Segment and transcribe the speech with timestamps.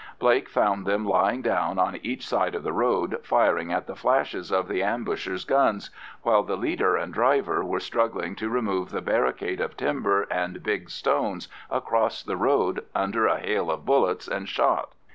[0.17, 4.51] Blake found them lying down on each side of the road, firing at the flashes
[4.51, 5.91] of the ambushers' guns,
[6.23, 10.89] while the leader and driver were struggling to remove the barricade of timber and big
[10.89, 14.93] stones across the road under a hail of bullets and shot.